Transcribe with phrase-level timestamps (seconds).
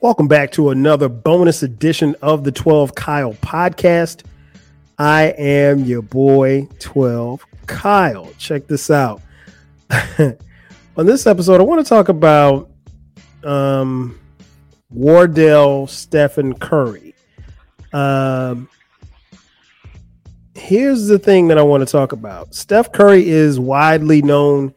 [0.00, 4.22] Welcome back to another bonus edition of the 12 Kyle podcast.
[4.96, 8.32] I am your boy, 12 Kyle.
[8.38, 9.20] Check this out.
[10.20, 12.70] On this episode, I want to talk about
[13.42, 14.16] um,
[14.88, 17.12] Wardell Stephen Curry.
[17.92, 18.68] Um,
[20.54, 24.72] here's the thing that I want to talk about Steph Curry is widely known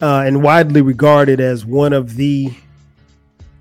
[0.00, 2.52] uh, and widely regarded as one of the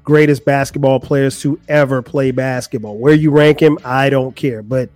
[0.03, 2.97] greatest basketball players to ever play basketball.
[2.97, 4.61] Where you rank him, I don't care.
[4.61, 4.89] But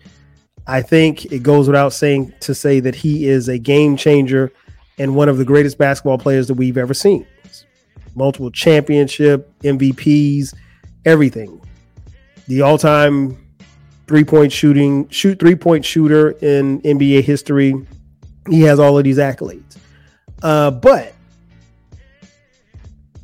[0.65, 4.51] I think it goes without saying to say that he is a game changer
[4.97, 7.25] and one of the greatest basketball players that we've ever seen.
[8.15, 10.53] Multiple championship, MVPs,
[11.05, 11.59] everything.
[12.47, 13.37] The all time
[14.07, 17.73] three point shooting, shoot three point shooter in NBA history.
[18.49, 19.77] He has all of these accolades.
[20.41, 21.13] Uh, but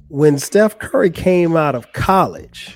[0.09, 2.75] when Steph Curry came out of college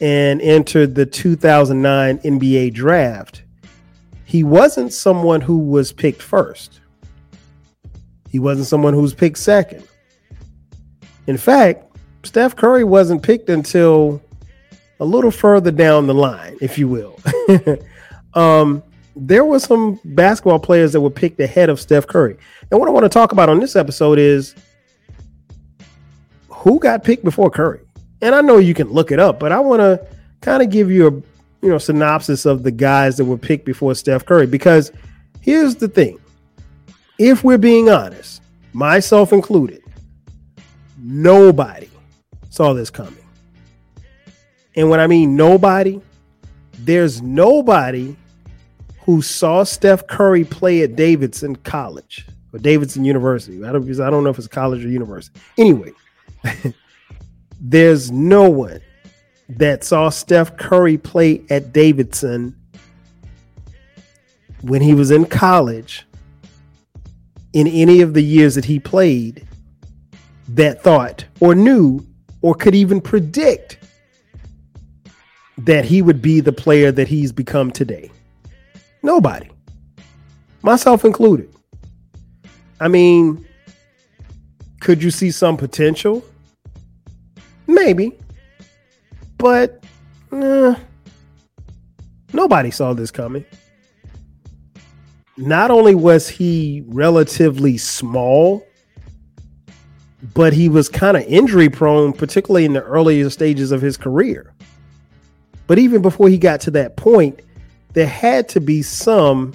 [0.00, 3.42] and entered the 2009 NBA draft,
[4.24, 6.80] he wasn't someone who was picked first.
[8.30, 9.86] He wasn't someone who was picked second.
[11.26, 11.84] In fact,
[12.24, 14.22] Steph Curry wasn't picked until
[15.00, 17.18] a little further down the line, if you will.
[18.34, 18.82] um,
[19.16, 22.36] there were some basketball players that were picked ahead of Steph Curry.
[22.70, 24.54] And what I want to talk about on this episode is
[26.62, 27.80] who got picked before Curry?
[28.20, 30.06] And I know you can look it up, but I want to
[30.40, 31.10] kind of give you a
[31.64, 34.92] you know synopsis of the guys that were picked before Steph Curry because
[35.40, 36.20] here's the thing.
[37.18, 39.82] If we're being honest, myself included,
[40.98, 41.90] nobody
[42.50, 43.16] saw this coming.
[44.76, 46.00] And when I mean nobody,
[46.78, 48.16] there's nobody
[49.00, 53.64] who saw Steph Curry play at Davidson College or Davidson University.
[53.64, 55.38] I don't, I don't know if it's college or university.
[55.58, 55.92] Anyway,
[57.60, 58.80] there's no one
[59.48, 62.56] that saw Steph Curry play at Davidson
[64.62, 66.06] when he was in college
[67.52, 69.46] in any of the years that he played
[70.48, 72.04] that thought or knew
[72.40, 73.78] or could even predict
[75.58, 78.10] that he would be the player that he's become today.
[79.02, 79.50] Nobody,
[80.62, 81.52] myself included.
[82.80, 83.46] I mean,
[84.80, 86.24] could you see some potential?
[87.72, 88.12] Maybe.
[89.38, 89.84] But
[90.30, 90.74] eh,
[92.32, 93.44] nobody saw this coming.
[95.36, 98.64] Not only was he relatively small,
[100.34, 104.52] but he was kind of injury prone, particularly in the earlier stages of his career.
[105.66, 107.40] But even before he got to that point,
[107.94, 109.54] there had to be some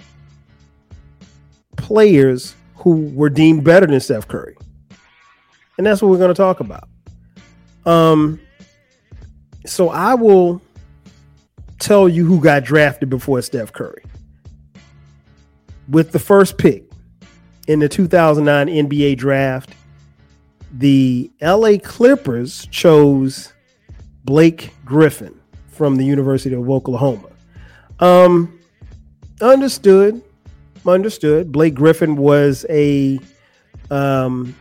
[1.77, 4.57] players who were deemed better than Steph Curry.
[5.77, 6.89] And that's what we're going to talk about.
[7.87, 8.39] Um,
[9.65, 10.61] so I will
[11.79, 14.03] tell you who got drafted before Steph Curry.
[15.87, 16.83] With the first pick
[17.67, 19.71] in the 2009 NBA draft,
[20.73, 23.53] the LA Clippers chose
[24.25, 27.29] Blake Griffin from the University of Oklahoma.
[27.99, 28.59] Um,
[29.41, 30.21] understood,
[30.85, 31.53] understood.
[31.53, 33.17] Blake Griffin was a
[33.89, 34.53] um,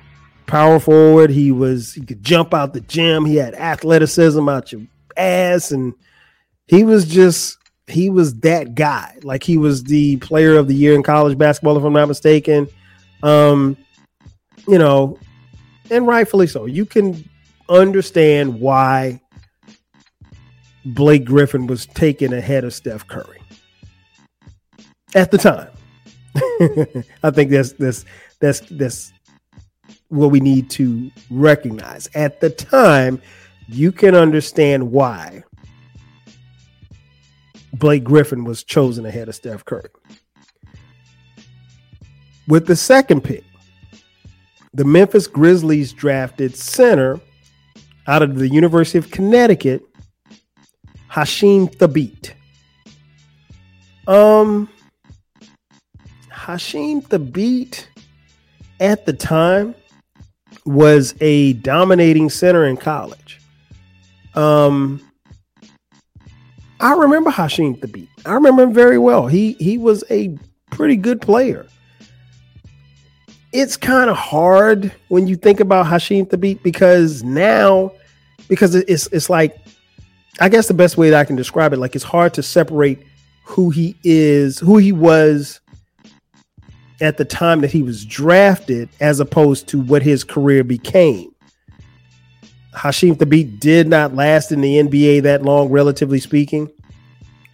[0.46, 1.30] power forward.
[1.30, 3.24] He was he could jump out the gym.
[3.24, 4.82] He had athleticism out your
[5.16, 5.94] ass, and
[6.66, 9.16] he was just he was that guy.
[9.22, 12.68] Like he was the player of the year in college basketball, if I'm not mistaken.
[13.22, 13.76] Um,
[14.66, 15.18] you know,
[15.90, 16.66] and rightfully so.
[16.66, 17.28] You can
[17.68, 19.20] understand why
[20.84, 23.40] Blake Griffin was taken ahead of Steph Curry
[25.14, 25.70] at the time.
[27.22, 28.04] I think that's that's
[28.40, 29.12] that's that's
[30.16, 32.08] what we need to recognize.
[32.14, 33.20] At the time,
[33.68, 35.42] you can understand why
[37.72, 39.88] Blake Griffin was chosen ahead of Steph Curry.
[42.48, 43.44] With the second pick,
[44.72, 47.20] the Memphis Grizzlies drafted center
[48.06, 49.82] out of the University of Connecticut,
[51.10, 52.32] Hasheem Thabeet.
[54.06, 54.68] Um,
[56.30, 57.86] Hasheem Thabeet
[58.78, 59.74] at the time
[60.66, 63.40] was a dominating center in college.
[64.34, 65.00] Um,
[66.80, 68.08] I remember Hasheem Thabeet.
[68.26, 69.26] I remember him very well.
[69.26, 70.36] He he was a
[70.70, 71.66] pretty good player.
[73.52, 77.92] It's kind of hard when you think about Hasheem Thabeet because now,
[78.48, 79.56] because it's it's like,
[80.40, 82.98] I guess the best way that I can describe it, like it's hard to separate
[83.44, 85.60] who he is, who he was
[87.00, 91.34] at the time that he was drafted as opposed to what his career became.
[92.74, 96.70] Hasheem Thabeet did not last in the NBA that long, relatively speaking.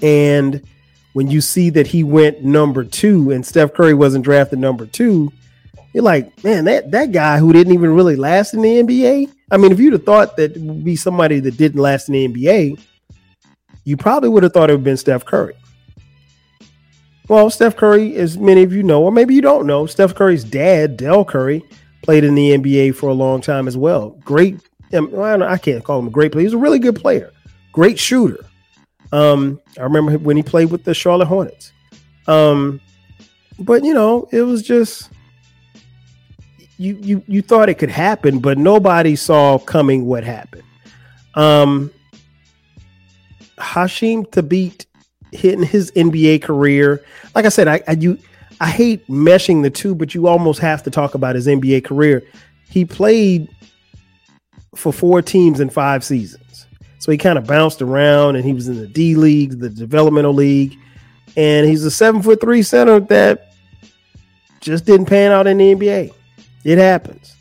[0.01, 0.63] And
[1.13, 5.33] when you see that he went number two and Steph Curry wasn't drafted number two,
[5.93, 9.31] you're like, man, that, that guy who didn't even really last in the NBA.
[9.51, 12.29] I mean, if you'd have thought that would be somebody that didn't last in the
[12.29, 12.81] NBA,
[13.85, 15.55] you probably would have thought it would have been Steph Curry.
[17.33, 20.45] Well, Steph Curry, as many of you know, or maybe you don't know, Steph Curry's
[20.45, 21.65] dad, Dell Curry,
[22.03, 24.11] played in the NBA for a long time as well.
[24.23, 24.61] Great,
[24.93, 26.43] I can't call him a great player.
[26.43, 27.33] He's a really good player,
[27.73, 28.45] great shooter.
[29.13, 31.73] Um, I remember when he played with the Charlotte Hornets.
[32.27, 32.83] Um,
[33.59, 35.09] but you know, it was just
[36.77, 40.65] you you you thought it could happen, but nobody saw coming what happened.
[41.35, 41.91] Um,
[43.57, 44.85] Hasheem Thabeet
[45.33, 47.05] hitting his NBA career.
[47.35, 48.19] Like I said, I, I you
[48.61, 52.23] I hate meshing the two, but you almost have to talk about his NBA career.
[52.69, 53.49] He played
[54.75, 56.67] for four teams in five seasons.
[56.99, 60.33] So he kind of bounced around and he was in the D League, the developmental
[60.33, 60.79] league.
[61.37, 63.53] And he's a seven foot three center that
[64.61, 66.15] just didn't pan out in the NBA.
[66.65, 67.35] It happens.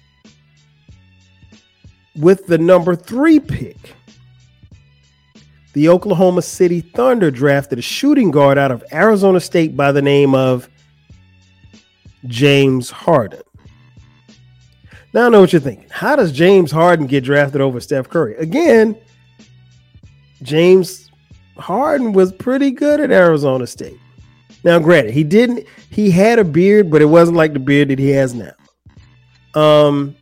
[2.15, 3.77] With the number three pick,
[5.73, 10.35] the Oklahoma City Thunder drafted a shooting guard out of Arizona State by the name
[10.35, 10.69] of
[12.25, 13.41] James Harden.
[15.13, 15.87] Now I know what you're thinking.
[15.89, 18.35] How does James Harden get drafted over Steph Curry?
[18.35, 18.97] Again,
[20.41, 21.09] James
[21.57, 23.99] Harden was pretty good at Arizona State.
[24.63, 27.99] Now, granted, he didn't, he had a beard, but it wasn't like the beard that
[27.99, 28.53] he has now.
[29.53, 30.15] Um,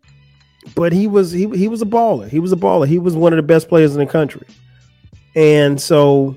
[0.75, 2.28] but he was he he was a baller.
[2.30, 2.88] He was a baller.
[2.88, 4.45] He was one of the best players in the country.
[5.40, 6.36] And so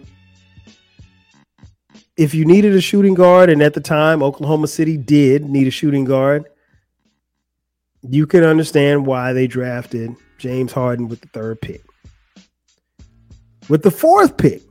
[2.17, 5.73] if you needed a shooting guard, and at the time Oklahoma City did need a
[5.73, 6.45] shooting guard,
[8.09, 11.83] you can understand why they drafted James Harden with the third pick.
[13.69, 14.63] With the fourth pick,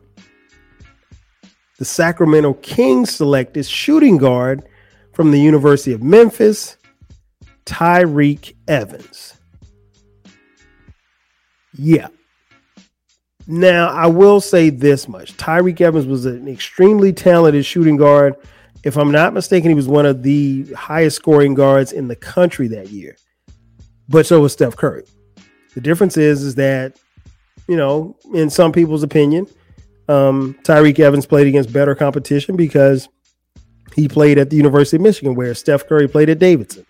[1.78, 4.63] the Sacramento Kings selected shooting guard
[5.12, 6.78] from the University of Memphis,
[7.66, 9.33] Tyreke Evans.
[11.74, 12.07] Yeah,
[13.47, 18.35] now, I will say this much Tyreke Evans was an extremely talented shooting guard.
[18.83, 22.67] If I'm not mistaken, he was one of the highest scoring guards in the country
[22.69, 23.15] that year.
[24.09, 25.03] But so was Steph Curry.
[25.75, 26.97] The difference is, is that,
[27.67, 29.47] you know, in some people's opinion,
[30.09, 33.07] um, Tyreke Evans played against better competition because
[33.95, 36.85] he played at the University of Michigan, where Steph Curry played at Davidson.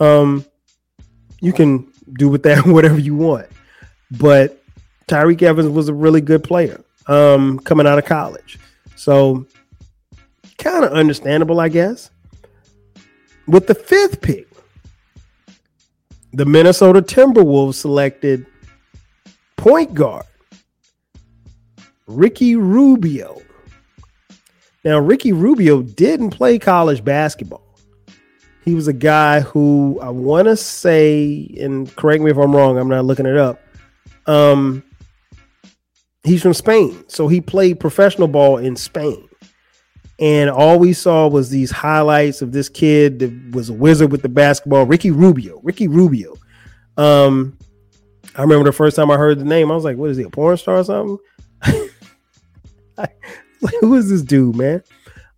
[0.00, 0.44] Um,
[1.40, 3.46] you can do with that whatever you want.
[4.10, 4.59] But
[5.06, 8.58] Tyreke Evans was a really good player um, coming out of college.
[8.96, 9.46] So
[10.58, 12.10] kind of understandable, I guess.
[13.46, 14.46] With the fifth pick,
[16.32, 18.46] the Minnesota Timberwolves selected
[19.56, 20.26] point guard
[22.06, 23.42] Ricky Rubio.
[24.84, 27.66] Now, Ricky Rubio didn't play college basketball.
[28.64, 32.78] He was a guy who I want to say, and correct me if I'm wrong,
[32.78, 33.60] I'm not looking it up.
[34.26, 34.82] Um,
[36.24, 39.26] he's from Spain, so he played professional ball in Spain.
[40.18, 44.20] And all we saw was these highlights of this kid that was a wizard with
[44.20, 45.60] the basketball, Ricky Rubio.
[45.62, 46.34] Ricky Rubio.
[46.98, 47.56] Um,
[48.36, 50.24] I remember the first time I heard the name, I was like, "What is he,
[50.24, 51.18] a porn star or something?"
[53.80, 54.82] Who is this dude, man?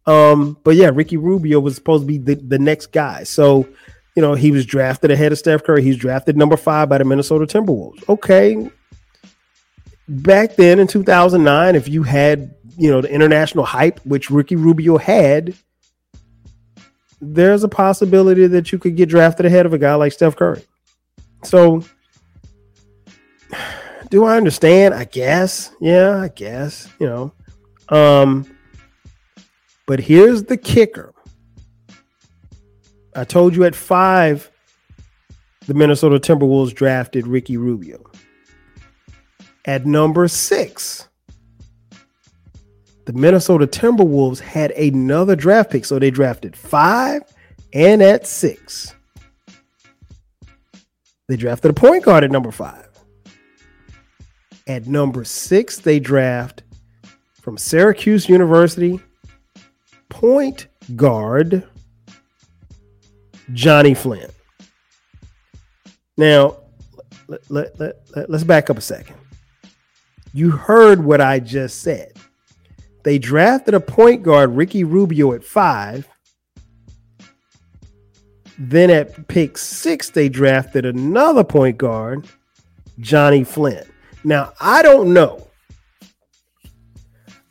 [0.07, 3.23] Um, but yeah, Ricky Rubio was supposed to be the, the next guy.
[3.23, 3.69] So,
[4.17, 5.83] you know, he was drafted ahead of Steph Curry.
[5.83, 8.09] He's drafted number five by the Minnesota Timberwolves.
[8.09, 8.71] Okay,
[10.09, 14.99] back then in 2009, if you had, you know, the international hype, which Ricky Rubio
[14.99, 15.55] had,
[17.21, 20.63] there's a possibility that you could get drafted ahead of a guy like Steph Curry.
[21.45, 21.85] So,
[24.11, 24.95] do I understand?
[24.95, 25.73] I guess.
[25.81, 27.33] Yeah, I guess, you know.
[27.89, 28.47] Um,
[29.87, 31.15] but here's the kicker.
[33.15, 34.51] I told you at five,
[35.67, 38.12] the Minnesota Timberwolves drafted Ricky Rubio.
[39.65, 41.09] At number six,
[43.05, 45.85] the Minnesota Timberwolves had another draft pick.
[45.85, 47.23] So they drafted five
[47.73, 48.95] and at six.
[51.29, 52.89] They drafted a point guard at number five.
[54.67, 56.63] At number six, they draft
[57.41, 59.01] from Syracuse University
[60.09, 61.67] point guard
[63.53, 64.31] Johnny Flynn.
[66.17, 66.59] Now,
[67.27, 69.17] let, let, let, let's back up a second.
[70.33, 72.13] You heard what I just said.
[73.05, 76.09] They drafted a point guard, Ricky Rubio, at five.
[78.59, 82.27] Then at pick six, they drafted another point guard,
[83.01, 83.85] Johnny Flynn.
[84.25, 85.49] Now, I don't know.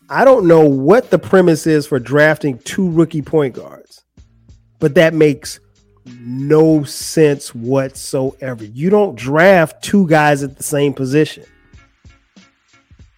[0.10, 4.04] I don't know what the premise is for drafting two rookie point guards,
[4.80, 5.60] but that makes
[6.06, 8.66] no sense whatsoever.
[8.66, 11.46] You don't draft two guys at the same position.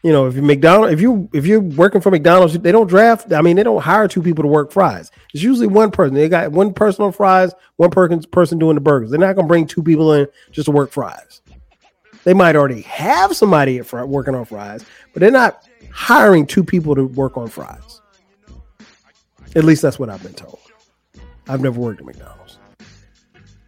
[0.03, 3.31] You know, if you McDonald, if you if you're working for McDonald's, they don't draft.
[3.31, 5.11] I mean, they don't hire two people to work fries.
[5.33, 6.13] It's usually one person.
[6.13, 9.11] They got one person on fries, one person doing the burgers.
[9.11, 11.41] They're not gonna bring two people in just to work fries.
[12.25, 16.95] They might already have somebody front working on fries, but they're not hiring two people
[16.95, 18.01] to work on fries.
[19.55, 20.59] At least that's what I've been told.
[21.47, 22.57] I've never worked at McDonald's.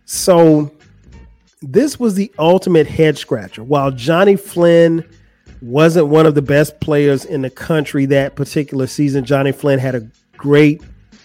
[0.05, 0.71] So
[1.61, 3.63] this was the ultimate head scratcher.
[3.63, 5.03] While Johnny Flynn
[5.61, 9.95] wasn't one of the best players in the country that particular season, Johnny Flynn had
[9.95, 10.07] a
[10.37, 10.81] great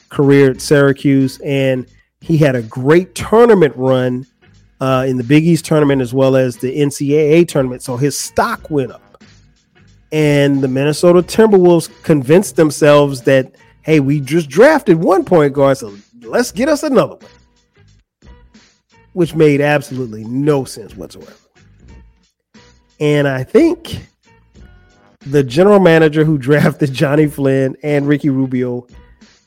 [0.09, 1.87] career at Syracuse and
[2.21, 4.27] he had a great tournament run
[4.81, 7.83] uh, in the Big East tournament as well as the NCAA tournament.
[7.83, 9.23] So his stock went up.
[10.13, 15.95] And the Minnesota Timberwolves convinced themselves that, hey, we just drafted one point guard, so
[16.23, 17.31] let's get us another one
[19.13, 21.33] which made absolutely no sense whatsoever.
[22.99, 24.01] And I think
[25.21, 28.87] the general manager who drafted Johnny Flynn and Ricky Rubio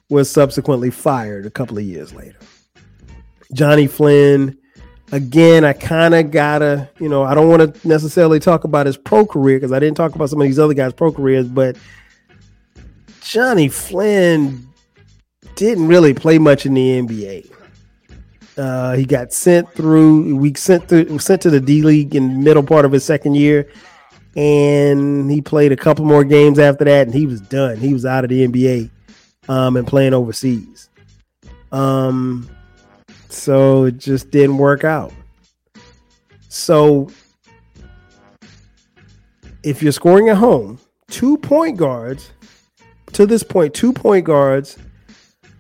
[0.10, 2.38] was subsequently fired a couple of years later.
[3.54, 4.58] Johnny Flynn,
[5.12, 8.98] again, I kind of gotta, you know, I don't want to necessarily talk about his
[8.98, 11.78] pro career because I didn't talk about some of these other guys' pro careers, but
[13.22, 14.68] Johnny Flynn
[15.56, 17.52] didn't really play much in the NBA.
[18.58, 20.36] Uh, he got sent through.
[20.36, 23.68] We sent through sent to the D League in middle part of his second year,
[24.36, 27.78] and he played a couple more games after that, and he was done.
[27.78, 28.90] He was out of the NBA,
[29.48, 30.90] um, and playing overseas.
[31.72, 32.50] Um,
[33.30, 35.14] so it just didn't work out.
[36.50, 37.10] So
[39.64, 42.32] if you're scoring at home, two point guards
[43.14, 44.78] to this point, two point guards,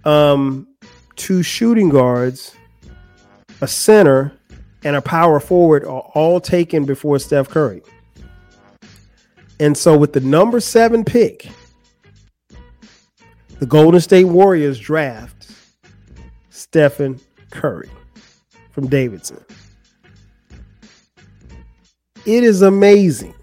[0.06, 0.68] um,
[1.15, 2.56] two shooting guards
[3.63, 4.34] a center,
[4.84, 7.82] and a power forward are all taken before Steph Curry.
[9.60, 11.48] And so, with the number seven pick,
[13.60, 15.51] the Golden State Warriors draft
[16.50, 17.19] Stephen
[17.51, 17.89] Curry
[18.72, 19.43] from Davidson.
[22.25, 23.33] It is amazing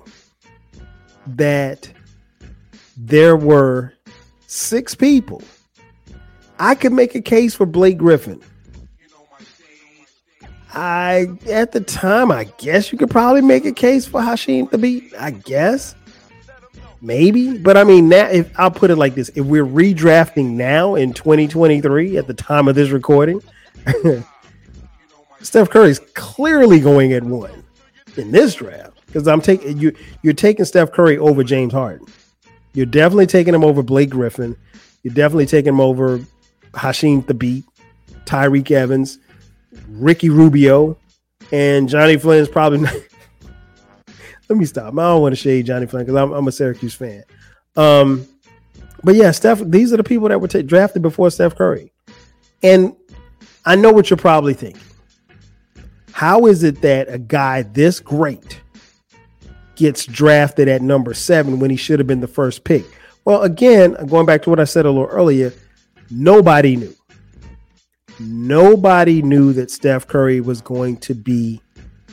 [1.26, 1.90] that
[2.96, 3.94] there were
[4.46, 5.42] six people.
[6.58, 8.40] I could make a case for Blake Griffin.
[10.72, 14.78] I at the time, I guess you could probably make a case for Hasheem to
[14.78, 15.14] Thabeet.
[15.18, 15.94] I guess,
[17.00, 20.94] maybe, but I mean, now if I'll put it like this: if we're redrafting now
[20.94, 23.42] in 2023 at the time of this recording,
[25.42, 27.64] Steph Curry's clearly going at one
[28.16, 29.94] in this draft because I'm taking you.
[30.22, 32.06] You're taking Steph Curry over James Harden.
[32.72, 34.56] You're definitely taking him over Blake Griffin.
[35.02, 36.20] You're definitely taking him over
[36.72, 37.64] Hasheem Thabeet,
[38.26, 39.18] Tyreke Evans.
[39.88, 40.96] Ricky Rubio,
[41.52, 42.80] and Johnny Flynn is probably.
[42.80, 42.94] Not...
[44.50, 44.92] Let me stop.
[44.92, 47.22] I don't want to shade Johnny Flynn because I'm, I'm, a Syracuse fan.
[47.76, 48.26] Um,
[49.04, 49.60] but yeah, Steph.
[49.60, 51.92] These are the people that were t- drafted before Steph Curry,
[52.62, 52.94] and
[53.64, 54.82] I know what you're probably thinking.
[56.12, 58.60] How is it that a guy this great
[59.76, 62.84] gets drafted at number seven when he should have been the first pick?
[63.24, 65.52] Well, again, going back to what I said a little earlier,
[66.10, 66.94] nobody knew
[68.20, 71.60] nobody knew that Steph Curry was going to be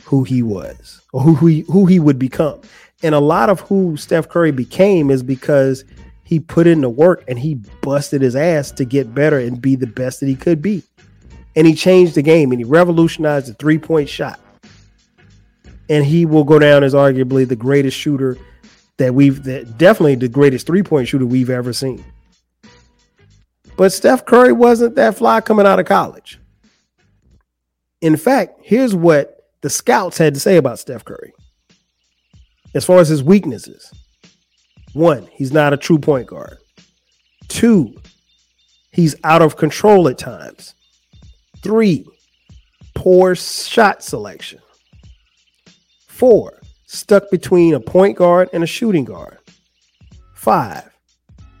[0.08, 2.60] who he was or who he who he would become.
[3.02, 5.84] And a lot of who Steph Curry became is because
[6.24, 9.76] he put in the work and he busted his ass to get better and be
[9.76, 10.82] the best that he could be.
[11.54, 14.40] And he changed the game and he revolutionized the three-point shot.
[15.88, 18.36] And he will go down as arguably the greatest shooter
[18.96, 22.02] that we've that definitely the greatest three-point shooter we've ever seen.
[23.76, 26.40] But Steph Curry wasn't that fly coming out of college.
[28.00, 31.32] In fact, here's what the scouts had to say about Steph Curry
[32.74, 33.92] as far as his weaknesses.
[34.92, 36.58] One, he's not a true point guard.
[37.48, 37.94] Two,
[38.92, 40.74] he's out of control at times.
[41.62, 42.06] Three,
[42.94, 44.60] poor shot selection.
[46.06, 49.38] Four, stuck between a point guard and a shooting guard.
[50.34, 50.90] Five,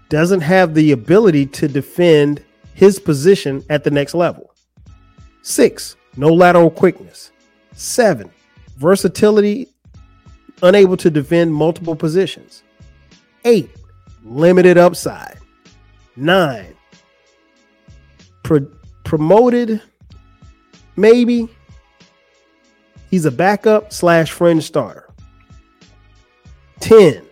[0.08, 2.42] doesn't have the ability to defend
[2.74, 4.54] his position at the next level.
[5.42, 7.30] Six, no lateral quickness.
[7.78, 8.28] Seven,
[8.76, 9.68] versatility,
[10.64, 12.64] unable to defend multiple positions.
[13.44, 13.70] Eight,
[14.24, 15.38] limited upside.
[16.16, 16.74] Nine,
[18.42, 18.66] pro-
[19.04, 19.80] promoted,
[20.96, 21.48] maybe.
[23.12, 25.08] He's a backup slash fringe starter.
[26.80, 27.24] 10.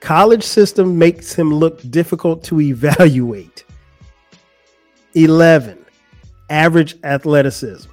[0.00, 3.64] College system makes him look difficult to evaluate.
[5.14, 5.78] 11.
[6.50, 7.90] Average athleticism.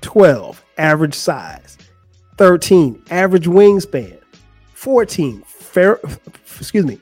[0.00, 0.64] 12.
[0.78, 1.78] Average size.
[2.38, 3.02] 13.
[3.10, 4.18] Average wingspan.
[4.74, 5.42] 14.
[5.42, 6.00] Fair,
[6.58, 7.00] excuse me.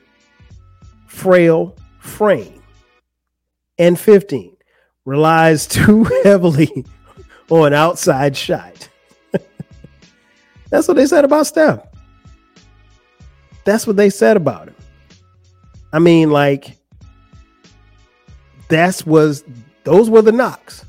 [1.07, 2.61] Frail frame.
[3.77, 4.55] And 15.
[5.05, 6.85] Relies too heavily
[7.49, 8.89] on outside shot.
[10.69, 11.85] That's what they said about Steph.
[13.65, 14.75] That's what they said about him.
[15.91, 16.77] I mean, like,
[18.67, 19.43] that's was
[19.83, 20.84] those were the knocks.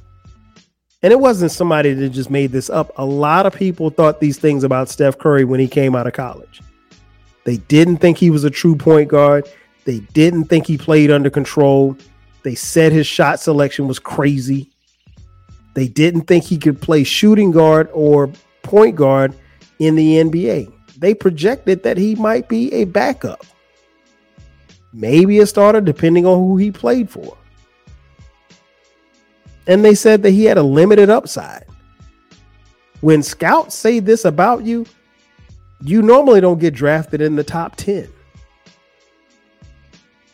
[1.03, 2.93] And it wasn't somebody that just made this up.
[2.97, 6.15] A lot of people thought these things about Steph Curry when he came out of
[6.15, 6.62] college.
[7.45, 9.49] They didn't think he was a true point guard.
[9.85, 11.97] They didn't think he played under control.
[12.43, 14.71] They said his shot selection was crazy.
[15.75, 18.31] They didn't think he could play shooting guard or
[18.62, 19.35] point guard
[19.79, 23.45] in the NBA they projected that he might be a backup,
[24.93, 27.37] maybe a starter, depending on who he played for.
[29.66, 31.64] And they said that he had a limited upside.
[33.00, 34.87] When scouts say this about you,
[35.82, 38.08] you normally don't get drafted in the top 10.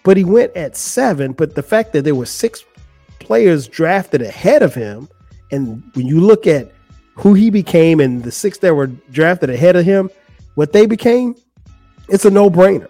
[0.05, 1.33] But he went at seven.
[1.33, 2.65] But the fact that there were six
[3.19, 5.09] players drafted ahead of him,
[5.51, 6.73] and when you look at
[7.15, 10.11] who he became and the six that were drafted ahead of him,
[10.55, 11.37] what they became,
[12.09, 12.89] it's a no brainer.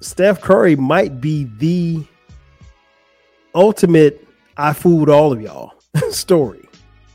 [0.00, 2.04] Steph Curry might be the
[3.54, 4.26] ultimate
[4.56, 5.72] I fooled all of y'all
[6.10, 6.68] story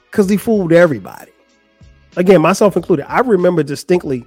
[0.09, 1.31] because he fooled everybody.
[2.17, 3.09] Again, myself included.
[3.11, 4.25] I remember distinctly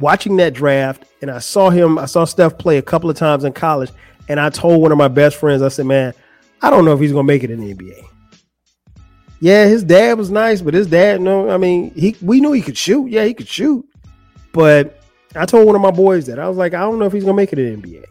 [0.00, 3.44] watching that draft and I saw him, I saw Steph play a couple of times
[3.44, 3.90] in college.
[4.28, 6.14] And I told one of my best friends, I said, man,
[6.60, 8.04] I don't know if he's going to make it in the NBA
[9.42, 12.62] yeah, his dad was nice, but his dad, no, I mean, he we knew he
[12.62, 13.10] could shoot.
[13.10, 13.84] Yeah, he could shoot.
[14.52, 15.02] But
[15.34, 17.24] I told one of my boys that I was like, I don't know if he's
[17.24, 18.04] gonna make it in the NBA.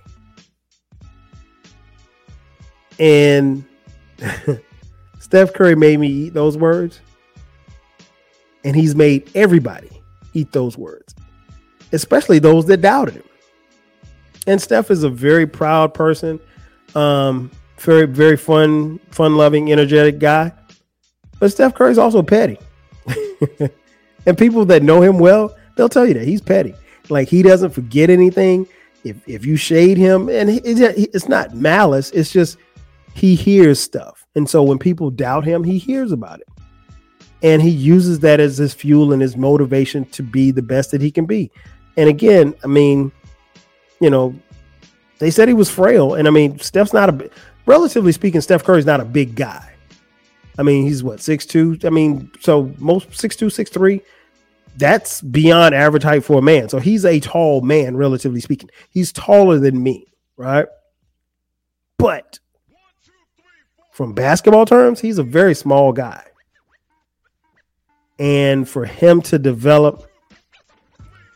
[3.02, 3.66] And
[5.20, 7.02] Steph Curry made me eat those words.
[8.64, 9.90] And he's made everybody
[10.34, 11.16] eat those words,
[11.92, 13.24] especially those that doubted him.
[14.46, 16.40] And Steph is a very proud person,
[16.94, 20.52] um, very, very fun, fun loving, energetic guy.
[21.40, 22.60] But Steph Curry's also petty.
[24.28, 26.76] and people that know him well, they'll tell you that he's petty.
[27.10, 28.68] Like he doesn't forget anything.
[29.04, 32.58] If if you shade him, and it's not malice, it's just
[33.14, 34.26] he hears stuff.
[34.36, 36.48] And so when people doubt him, he hears about it.
[37.44, 41.02] And he uses that as his fuel and his motivation to be the best that
[41.02, 41.52] he can be.
[41.98, 43.12] And again, I mean,
[44.00, 44.36] you know,
[45.20, 46.14] they said he was frail.
[46.14, 47.30] And I mean, Steph's not a
[47.66, 49.68] relatively speaking, Steph Curry's not a big guy.
[50.58, 51.78] I mean, he's what six two.
[51.84, 54.02] I mean, so most six two, six three.
[54.78, 56.70] That's beyond average height for a man.
[56.70, 58.70] So he's a tall man, relatively speaking.
[58.90, 60.68] He's taller than me, right?
[61.98, 62.40] But
[63.92, 66.24] from basketball terms, he's a very small guy.
[68.20, 70.10] And for him to develop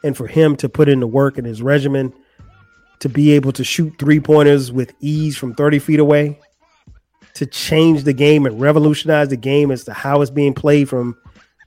[0.04, 2.14] and for him to put in the work in his regimen
[3.00, 6.40] to be able to shoot three pointers with ease from 30 feet away,
[7.34, 11.18] to change the game and revolutionize the game as to how it's being played from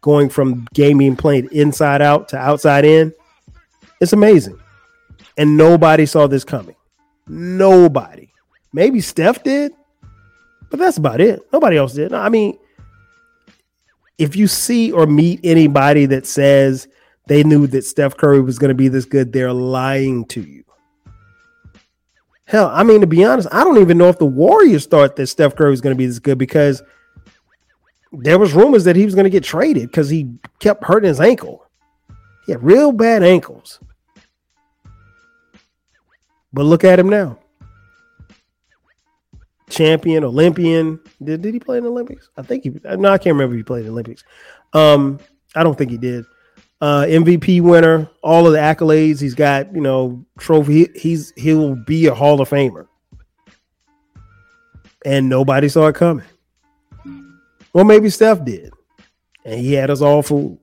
[0.01, 3.13] going from game being played inside out to outside in.
[4.01, 4.59] It's amazing.
[5.37, 6.77] And nobody saw this coming.
[7.27, 8.33] Nobody.
[8.73, 9.73] Maybe Steph did,
[10.71, 11.41] but that's about it.
[11.53, 12.13] Nobody else did.
[12.13, 12.59] I mean,
[14.19, 16.89] if you see or meet anybody that says
[17.27, 20.65] they knew that Steph Curry was going to be this good, they're lying to you.
[22.45, 25.27] Hell, I mean, to be honest, I don't even know if the Warriors thought that
[25.27, 26.83] Steph Curry was going to be this good because
[28.11, 31.21] there was rumors that he was going to get traded because he kept hurting his
[31.21, 31.67] ankle.
[32.47, 33.79] He had real bad ankles.
[36.53, 37.39] But look at him now.
[39.69, 41.01] Champion, Olympian.
[41.23, 42.29] Did, did he play in the Olympics?
[42.37, 44.25] I think he no, I can't remember if he played in the Olympics.
[44.73, 45.19] Um,
[45.55, 46.25] I don't think he did
[46.81, 49.21] uh, MVP winner, all of the accolades.
[49.21, 50.89] He's got, you know, trophy.
[50.95, 52.87] he's he'll be a Hall of Famer,
[55.05, 56.25] and nobody saw it coming.
[57.73, 58.73] Well, maybe Steph did,
[59.45, 60.59] and he had us all fooled.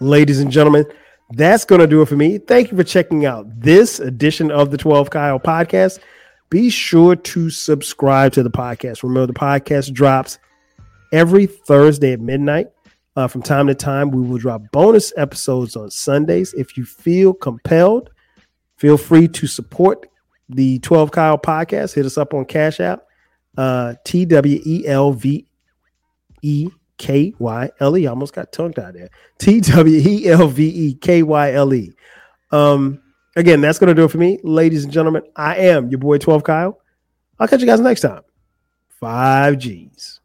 [0.00, 0.86] Ladies and gentlemen,
[1.32, 2.38] that's going to do it for me.
[2.38, 6.00] Thank you for checking out this edition of the 12 Kyle podcast.
[6.50, 9.02] Be sure to subscribe to the podcast.
[9.02, 10.38] Remember, the podcast drops
[11.12, 12.68] every Thursday at midnight.
[13.16, 16.52] Uh, from time to time, we will drop bonus episodes on Sundays.
[16.54, 18.10] If you feel compelled,
[18.76, 20.06] feel free to support
[20.48, 21.94] the 12 Kyle podcast.
[21.94, 23.04] Hit us up on Cash App,
[23.56, 25.46] uh, T W E L V
[26.42, 28.06] E K Y L E.
[28.06, 29.10] Almost got tongue tied there.
[29.38, 31.92] T W E L V E K Y L E.
[32.50, 33.02] Um,
[33.36, 35.22] again, that's going to do it for me, ladies and gentlemen.
[35.36, 36.80] I am your boy 12 Kyle.
[37.38, 38.22] I'll catch you guys next time.
[38.88, 40.19] Five G's.